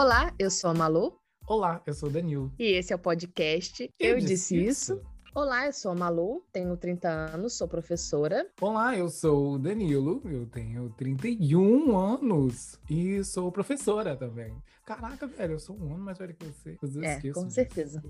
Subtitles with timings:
[0.00, 1.18] Olá, eu sou a Malu.
[1.44, 2.52] Olá, eu sou o Danilo.
[2.56, 4.94] E esse é o podcast Eu, eu Disse isso.
[4.94, 5.02] isso.
[5.34, 8.48] Olá, eu sou a Malu, tenho 30 anos, sou professora.
[8.60, 14.56] Olá, eu sou o Danilo, eu tenho 31 anos e sou professora também.
[14.86, 16.78] Caraca, velho, eu sou um ano mais velho que você.
[16.80, 17.50] Eu é, com disso.
[17.50, 18.00] certeza.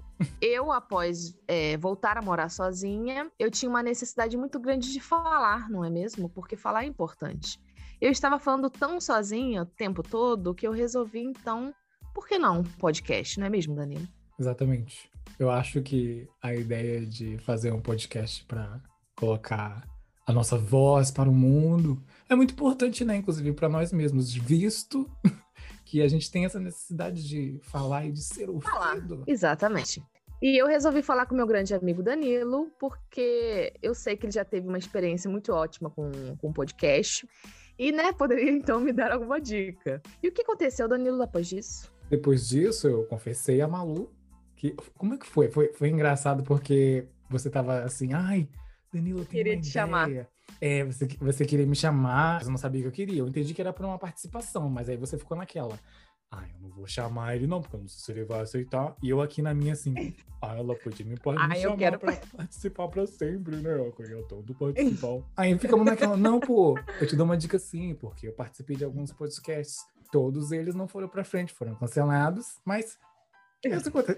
[0.42, 5.70] eu, após é, voltar a morar sozinha, eu tinha uma necessidade muito grande de falar,
[5.70, 6.28] não é mesmo?
[6.28, 7.58] Porque falar é importante.
[8.00, 11.74] Eu estava falando tão sozinha o tempo todo que eu resolvi, então,
[12.14, 14.06] por que não um podcast, não é mesmo, Danilo?
[14.38, 15.10] Exatamente.
[15.36, 18.80] Eu acho que a ideia de fazer um podcast para
[19.16, 19.84] colocar
[20.24, 23.16] a nossa voz para o mundo é muito importante, né?
[23.16, 25.10] Inclusive para nós mesmos, visto
[25.84, 28.70] que a gente tem essa necessidade de falar e de ser ouvido.
[28.70, 28.96] Falar.
[29.26, 30.00] Exatamente.
[30.40, 34.44] E eu resolvi falar com meu grande amigo Danilo, porque eu sei que ele já
[34.44, 37.26] teve uma experiência muito ótima com o podcast.
[37.78, 40.02] E, né, poderia então me dar alguma dica.
[40.22, 41.92] E o que aconteceu, Danilo, depois disso?
[42.10, 44.12] Depois disso, eu confessei a Malu
[44.56, 44.74] que.
[44.96, 45.48] Como é que foi?
[45.48, 48.48] Foi, foi engraçado porque você tava assim, ai,
[48.92, 49.72] Danilo, tem queria te ideia.
[49.72, 50.10] chamar.
[50.60, 53.20] É, você, você queria me chamar, eu não sabia o que eu queria.
[53.20, 55.78] Eu entendi que era para uma participação, mas aí você ficou naquela.
[56.30, 58.94] Ah, eu não vou chamar ele não, porque eu não sei se ele vai aceitar.
[59.02, 61.98] E eu aqui na minha assim, ah, ela podia me, pode me chamar quero...
[61.98, 63.76] pra participar pra sempre, né?
[64.10, 65.22] Eu todo participar.
[65.36, 68.84] aí ficamos naquela, não, pô, eu te dou uma dica sim, porque eu participei de
[68.84, 69.78] alguns podcasts.
[70.10, 72.98] Todos eles não foram pra frente, foram cancelados, mas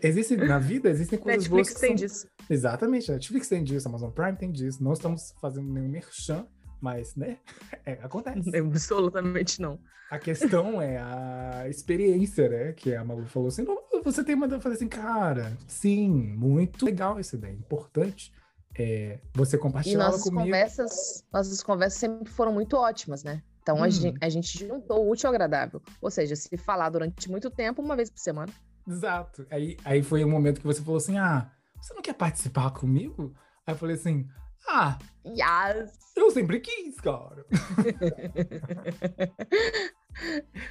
[0.03, 1.81] Existe, na vida existem coisas Netflix boas.
[1.81, 1.97] tem são...
[1.97, 2.29] disso.
[2.49, 4.85] Exatamente, Netflix tem disso, Amazon Prime tem disso.
[4.85, 6.47] Não estamos fazendo nenhum merchan,
[6.81, 7.39] mas, né?
[7.87, 8.55] É, acontece.
[8.55, 9.79] Absolutamente não.
[10.11, 12.73] A questão é a experiência, né?
[12.73, 13.65] Que a Malu falou assim:
[14.05, 18.33] você tem mandado fazer assim, cara, sim, muito legal essa ideia, importante.
[18.79, 20.45] É, você compartilhar nossas comigo.
[20.45, 23.43] Conversas, nossas conversas sempre foram muito ótimas, né?
[23.63, 23.83] Então hum.
[23.83, 25.81] a, gente, a gente juntou o útil ao agradável.
[26.01, 28.53] Ou seja, se falar durante muito tempo, uma vez por semana.
[28.87, 29.47] Exato.
[29.51, 33.35] Aí, aí foi o momento que você falou assim: ah, você não quer participar comigo?
[33.67, 34.27] Aí eu falei assim:
[34.71, 35.93] ah, yes.
[36.17, 37.45] eu sempre quis, cara.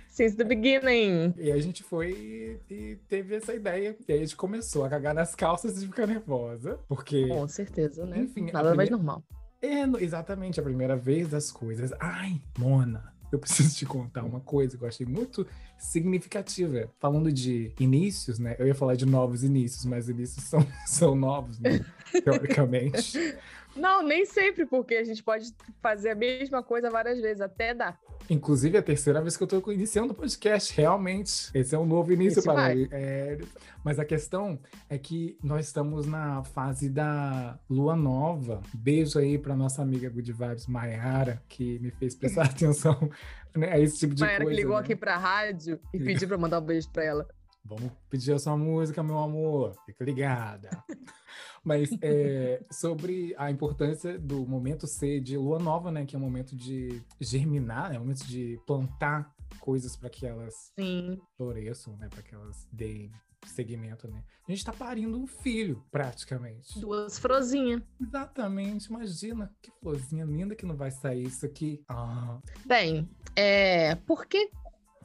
[0.07, 1.33] Since the beginning.
[1.37, 3.97] E a gente foi e teve essa ideia.
[4.07, 6.79] E aí a gente começou a cagar nas calças e ficar nervosa.
[6.87, 7.27] Porque.
[7.27, 8.19] Com certeza, né?
[8.19, 8.45] Enfim.
[8.51, 8.75] Nada primeira...
[8.75, 9.23] mais normal.
[9.61, 11.91] É, exatamente, a primeira vez das coisas.
[11.99, 15.45] Ai, Mona, eu preciso te contar uma coisa que eu achei muito
[15.77, 16.89] significativa.
[16.99, 18.55] Falando de inícios, né?
[18.57, 21.85] Eu ia falar de novos inícios, mas inícios são, são novos, né?
[22.23, 23.37] Teoricamente.
[23.75, 27.99] Não, nem sempre, porque a gente pode fazer a mesma coisa várias vezes, até dar.
[28.29, 31.49] Inclusive, é a terceira vez que eu estou iniciando o podcast, realmente.
[31.53, 32.87] Esse é um novo início Esse para mim.
[32.91, 33.39] É...
[33.83, 34.59] Mas a questão
[34.89, 38.61] é que nós estamos na fase da lua nova.
[38.73, 43.09] Beijo aí para nossa amiga Good Vibes, Mayara, que me fez prestar atenção
[43.55, 44.49] né, a esse tipo de Mayara coisa.
[44.49, 44.81] Mayara que ligou né?
[44.81, 47.38] aqui para a rádio e pediu para mandar um beijo para ela.
[47.63, 49.75] Vamos pedir a sua música, meu amor.
[49.85, 50.69] Fica ligada.
[51.63, 56.05] Mas é, sobre a importância do momento ser de lua nova, né?
[56.05, 60.71] Que é um momento de germinar, é um momento de plantar coisas para que elas
[60.79, 61.19] Sim.
[61.37, 62.07] floresçam, né?
[62.09, 63.11] Para que elas deem
[63.45, 64.23] segmento, né?
[64.47, 66.79] A gente tá parindo um filho, praticamente.
[66.79, 67.81] Duas florzinhas.
[68.01, 68.87] Exatamente.
[68.87, 71.83] Imagina que florzinha linda que não vai sair isso aqui.
[71.87, 72.39] Ah.
[72.65, 74.49] Bem, é, por que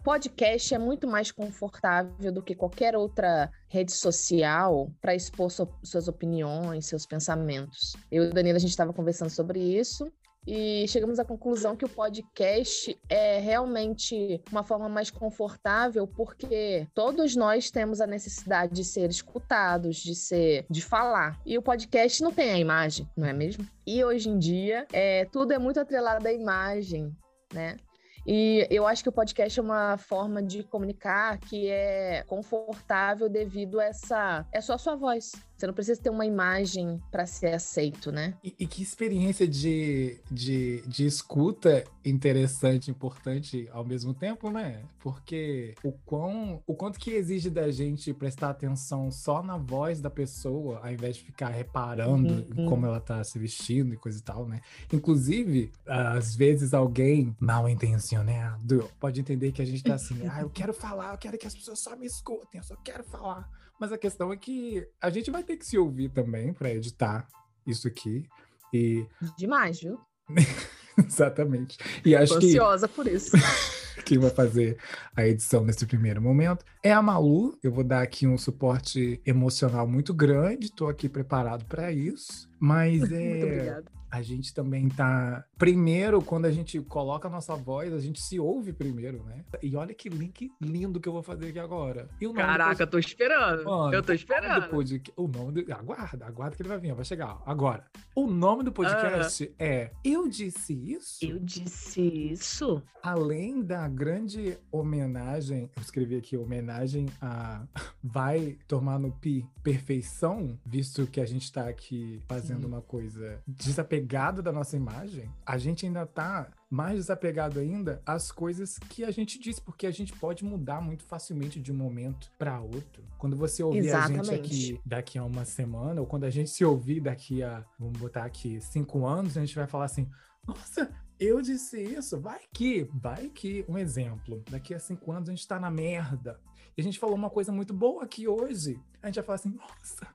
[0.05, 6.09] podcast é muito mais confortável do que qualquer outra rede social para expor so suas
[6.09, 7.97] opiniões, seus pensamentos.
[8.13, 10.13] Eu e o Danilo, a gente estava conversando sobre isso
[10.47, 17.35] e chegamos à conclusão que o podcast é realmente uma forma mais confortável porque todos
[17.35, 21.41] nós temos a necessidade de ser escutados, de ser, de falar.
[21.47, 23.67] E o podcast não tem a imagem, não é mesmo?
[23.87, 27.11] E hoje em dia, é, tudo é muito atrelado à imagem,
[27.55, 27.79] né?
[28.27, 33.79] E eu acho que o podcast é uma forma de comunicar que é confortável devido
[33.79, 34.47] a essa.
[34.51, 35.33] É só a sua voz.
[35.65, 38.35] Você não precisa ter uma imagem para ser aceito, né?
[38.45, 44.83] E, e, que experiência de, de, de escuta interessante, importante ao mesmo tempo, né?
[44.99, 50.11] Porque o, quão, o quanto que exige da gente prestar atenção só na voz da
[50.11, 52.69] pessoa, ao invés de ficar reparando uhum.
[52.69, 54.61] como ela tá se vestindo e coisa e tal, né?
[54.93, 60.51] Inclusive, às vezes alguém mal intencionado pode entender que a gente tá assim, ah, eu
[60.51, 63.64] quero falar, eu quero que as pessoas só me escutem, eu só quero falar.
[63.81, 67.27] Mas a questão é que a gente vai ter que se ouvir também para editar
[67.67, 68.27] isso aqui.
[68.73, 69.07] E...
[69.37, 69.99] Demais, viu?
[70.99, 71.79] Exatamente.
[72.05, 73.33] E acho Tô ansiosa por isso.
[74.05, 74.77] quem vai fazer
[75.17, 77.59] a edição nesse primeiro momento é a Malu.
[77.63, 82.49] Eu vou dar aqui um suporte emocional muito grande, estou aqui preparado para isso.
[82.61, 83.19] Mas é.
[83.19, 83.85] Muito obrigada.
[84.15, 85.45] A gente também tá.
[85.59, 89.45] Primeiro, quando a gente coloca a nossa voz, a gente se ouve primeiro, né?
[89.61, 92.09] E olha que link lindo que eu vou fazer aqui agora.
[92.37, 93.65] Caraca, eu tô esperando.
[93.65, 94.71] Mano, eu tô esperando.
[95.17, 95.73] O nome do...
[95.73, 97.43] Aguarda, aguarda que ele vai vir, vai chegar.
[97.45, 97.85] Agora,
[98.15, 101.25] o nome do podcast é Eu Disse Isso?
[101.25, 102.81] Eu Disse Isso?
[103.03, 107.67] Além da grande homenagem, eu escrevi aqui homenagem a
[108.03, 112.69] Vai Tomar no Pi Perfeição, visto que a gente tá aqui fazendo Sim.
[112.69, 114.04] uma coisa desapegada
[114.43, 119.39] da nossa imagem, a gente ainda tá mais desapegado ainda às coisas que a gente
[119.39, 123.05] disse, porque a gente pode mudar muito facilmente de um momento para outro.
[123.19, 124.21] Quando você ouvir Exatamente.
[124.21, 127.65] a gente aqui daqui a uma semana, ou quando a gente se ouvir daqui a,
[127.79, 130.09] vamos botar aqui, cinco anos, a gente vai falar assim:
[130.47, 133.65] nossa, eu disse isso, vai que, vai que.
[133.69, 136.41] Um exemplo, daqui a cinco anos a gente tá na merda.
[136.77, 138.81] E a gente falou uma coisa muito boa aqui hoje.
[139.01, 140.09] A gente vai falar assim, nossa,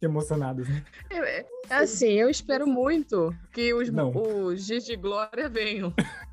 [0.00, 0.84] emocionados, né?
[1.10, 5.92] É, assim, eu espero muito que os, os dias de glória venham.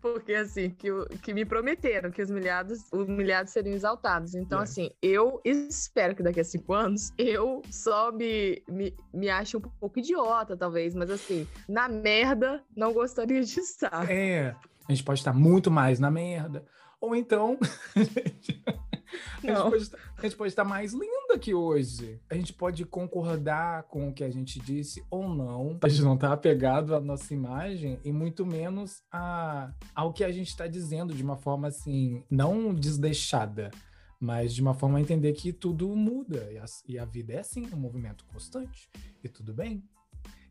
[0.00, 0.90] Porque, assim, que,
[1.22, 4.34] que me prometeram que os humilhados, os humilhados seriam exaltados.
[4.34, 4.62] Então, é.
[4.62, 9.62] assim, eu espero que daqui a cinco anos eu só me, me, me ache um
[9.62, 14.10] pouco idiota, talvez, mas, assim, na merda, não gostaria de estar.
[14.10, 14.54] É,
[14.86, 16.66] a gente pode estar muito mais na merda.
[17.00, 17.58] Ou então.
[19.42, 22.20] A gente, pode, a gente, pode, estar mais linda que hoje.
[22.30, 25.78] A gente pode concordar com o que a gente disse ou não.
[25.82, 30.32] A gente não está apegado à nossa imagem e muito menos a, ao que a
[30.32, 33.70] gente está dizendo de uma forma assim, não desleixada,
[34.18, 37.40] mas de uma forma a entender que tudo muda e a, e a vida é
[37.40, 38.88] assim, um movimento constante.
[39.22, 39.82] E tudo bem.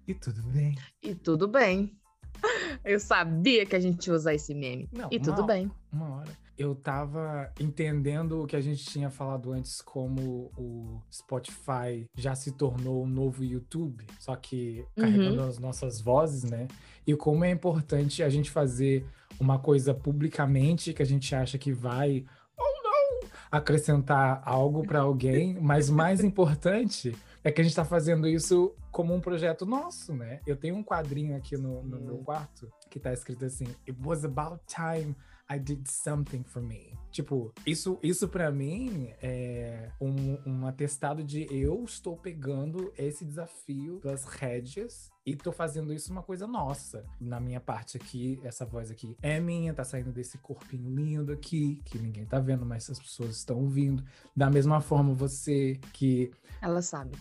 [0.08, 0.76] E tudo bem.
[1.02, 1.98] E tudo bem.
[2.84, 4.90] Eu sabia que a gente ia usar esse meme.
[4.92, 5.72] Não, e tudo bem.
[5.92, 12.06] Uma hora eu tava entendendo o que a gente tinha falado antes, como o Spotify
[12.16, 15.48] já se tornou o um novo YouTube, só que carregando uhum.
[15.48, 16.68] as nossas vozes, né?
[17.08, 19.06] E como é importante a gente fazer
[19.40, 22.24] uma coisa publicamente que a gente acha que vai
[22.56, 28.28] ou não acrescentar algo para alguém, mas mais importante é que a gente está fazendo
[28.28, 30.40] isso como um projeto nosso, né?
[30.48, 34.24] Eu tenho um quadrinho aqui no, no meu quarto que tá escrito assim: It was
[34.24, 35.16] about time
[35.50, 36.98] I did something for me.
[37.12, 44.00] Tipo, isso, isso para mim é um, um atestado de eu estou pegando esse desafio
[44.04, 47.06] das rédeas e tô fazendo isso uma coisa nossa.
[47.22, 51.80] Na minha parte aqui, essa voz aqui é minha, tá saindo desse corpinho lindo aqui,
[51.86, 54.04] que ninguém tá vendo, mas as pessoas estão ouvindo.
[54.36, 56.32] Da mesma forma, você que.
[56.62, 57.16] Ela sabe.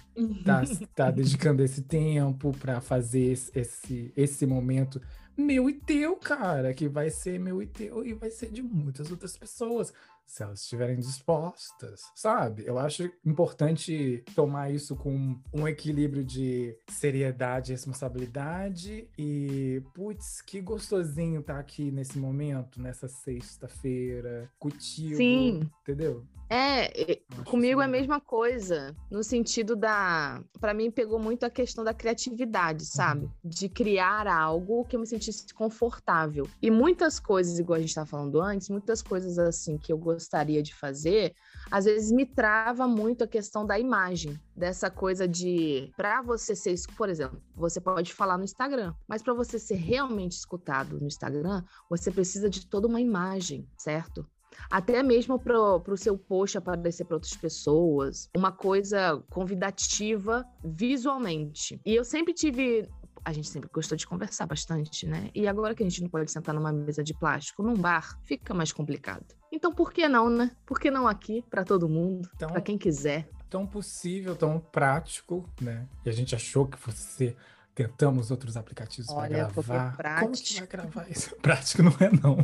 [0.44, 0.62] Tá,
[0.96, 5.00] tá dedicando esse tempo para fazer esse, esse momento
[5.36, 9.10] meu e teu, cara, que vai ser meu e teu e vai ser de muitas
[9.10, 9.92] outras pessoas
[10.32, 12.64] se elas estiverem dispostas, sabe?
[12.66, 20.60] Eu acho importante tomar isso com um equilíbrio de seriedade e responsabilidade e, putz, que
[20.62, 25.70] gostosinho tá aqui nesse momento, nessa sexta-feira, contigo, Sim.
[25.82, 26.24] entendeu?
[26.54, 30.44] É, comigo é a mesma coisa, no sentido da.
[30.60, 33.24] Para mim, pegou muito a questão da criatividade, sabe?
[33.24, 33.32] Uhum.
[33.42, 36.46] De criar algo que eu me sentisse confortável.
[36.60, 40.62] E muitas coisas, igual a gente estava falando antes, muitas coisas assim que eu gostaria
[40.62, 41.34] de fazer,
[41.70, 46.74] às vezes me trava muito a questão da imagem, dessa coisa de para você ser,
[46.98, 51.64] por exemplo, você pode falar no Instagram, mas para você ser realmente escutado no Instagram,
[51.88, 54.26] você precisa de toda uma imagem, certo?
[54.70, 61.80] Até mesmo para o seu post aparecer para outras pessoas, uma coisa convidativa visualmente.
[61.84, 62.88] E eu sempre tive
[63.24, 65.30] a gente sempre gostou de conversar bastante, né?
[65.34, 68.52] E agora que a gente não pode sentar numa mesa de plástico, num bar, fica
[68.52, 69.24] mais complicado.
[69.50, 70.50] Então por que não, né?
[70.66, 73.28] Por que não aqui para todo mundo, então, para quem quiser?
[73.48, 75.86] Tão possível, tão prático, né?
[76.04, 77.36] E a gente achou que fosse ser
[77.74, 79.96] tentamos outros aplicativos para gravar.
[79.96, 80.20] Prático.
[80.20, 81.36] Como que vai gravar isso?
[81.40, 82.38] Prático não é não.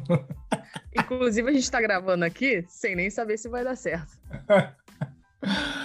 [0.94, 4.18] Inclusive a gente está gravando aqui sem nem saber se vai dar certo.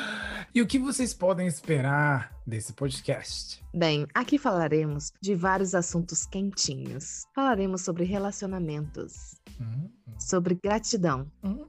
[0.55, 3.65] E o que vocês podem esperar desse podcast?
[3.73, 7.25] Bem, aqui falaremos de vários assuntos quentinhos.
[7.33, 9.89] Falaremos sobre relacionamentos, uhum.
[10.19, 11.65] sobre gratidão, uhum.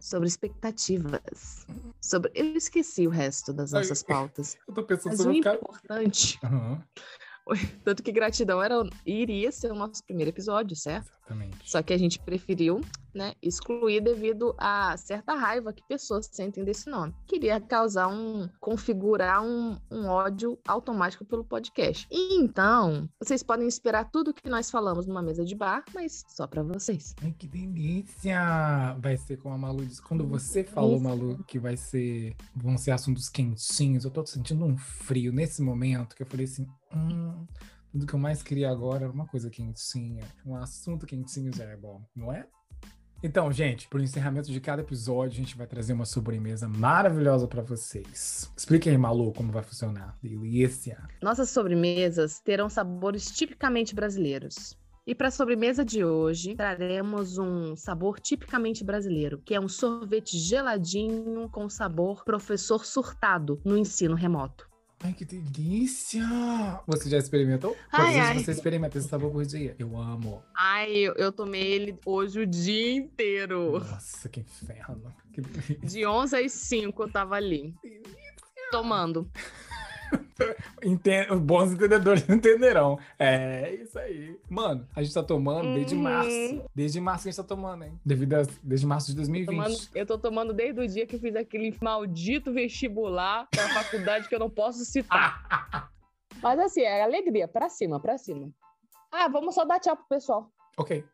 [0.00, 1.92] sobre expectativas, uhum.
[2.00, 2.32] sobre.
[2.34, 4.56] Eu esqueci o resto das nossas pautas.
[4.66, 5.54] Eu tô pensando Mas sobre o ficar...
[5.56, 6.40] importante.
[7.84, 11.10] Tanto que gratidão era, iria ser o nosso primeiro episódio, certo?
[11.26, 11.58] Exatamente.
[11.70, 12.80] Só que a gente preferiu
[13.14, 17.14] né, excluir devido a certa raiva que pessoas sentem desse nome.
[17.26, 18.48] Queria causar um.
[18.60, 22.06] configurar um, um ódio automático pelo podcast.
[22.10, 26.46] E então, vocês podem esperar tudo que nós falamos numa mesa de bar, mas só
[26.46, 27.14] para vocês.
[27.22, 28.94] Ai, que delícia!
[28.98, 30.02] Vai ser como a Malu disse.
[30.02, 32.34] Quando você falou, Malu, que vai ser.
[32.54, 36.66] vão ser assuntos quentinhos, eu tô sentindo um frio nesse momento que eu falei assim.
[36.94, 37.46] Hum,
[37.92, 40.24] Tudo que eu mais queria agora era uma coisa quentinha.
[40.44, 42.46] Um assunto quentinho já é bom, não é?
[43.22, 47.48] Então, gente, para o encerramento de cada episódio, a gente vai trazer uma sobremesa maravilhosa
[47.48, 48.52] para vocês.
[48.56, 50.16] Explique aí, Malu, como vai funcionar.
[50.22, 51.02] Delícia!
[51.22, 54.76] Nossas sobremesas terão sabores tipicamente brasileiros.
[55.06, 60.38] E para a sobremesa de hoje, traremos um sabor tipicamente brasileiro, que é um sorvete
[60.38, 64.66] geladinho com sabor professor surtado no ensino remoto.
[65.04, 66.24] Ai, que delícia!
[66.86, 67.76] Você já experimentou?
[67.90, 69.76] Quantas vezes você experimenta esse sabor por dia?
[69.78, 70.42] Eu amo.
[70.56, 73.72] Ai, eu, eu, tomei ele hoje o dia inteiro.
[73.80, 75.14] Nossa, que inferno.
[75.30, 75.42] Que
[75.86, 77.74] De 11 às 5 eu tava ali.
[78.70, 79.30] Tomando.
[81.30, 82.98] Os bons entendedores entenderão.
[83.18, 84.38] É isso aí.
[84.48, 86.30] Mano, a gente tá tomando desde março.
[86.30, 86.64] Uhum.
[86.74, 87.98] Desde março que a gente tá tomando, hein?
[88.04, 89.56] Devido a, desde março de 2020.
[89.56, 94.28] Tomando, eu tô tomando desde o dia que eu fiz aquele maldito vestibular da faculdade
[94.28, 95.90] que eu não posso citar.
[96.42, 98.50] Mas assim, é alegria, pra cima, pra cima.
[99.10, 100.50] Ah, vamos só dar tchau pro pessoal.
[100.76, 101.04] Ok.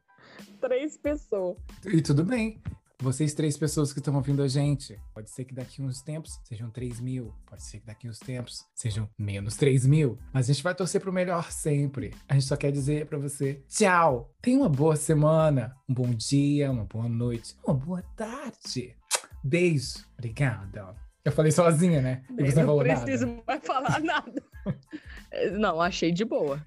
[0.60, 1.56] Três pessoas.
[1.84, 2.60] E tudo bem.
[3.02, 6.68] Vocês três pessoas que estão ouvindo a gente, pode ser que daqui uns tempos sejam
[6.68, 10.62] 3 mil, pode ser que daqui uns tempos sejam menos 3 mil, mas a gente
[10.62, 12.12] vai torcer pro melhor sempre.
[12.28, 16.70] A gente só quer dizer para você tchau, tenha uma boa semana, um bom dia,
[16.70, 18.94] uma boa noite, uma boa tarde.
[19.42, 20.94] Beijo, obrigada.
[21.24, 22.22] Eu falei sozinha, né?
[22.38, 22.98] E você não falou nada.
[22.98, 24.42] Não preciso mais falar nada.
[25.58, 26.60] não, achei de boa.